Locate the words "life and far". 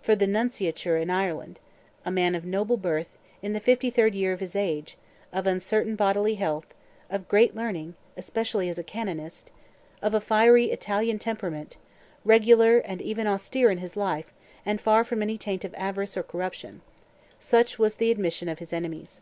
13.94-15.04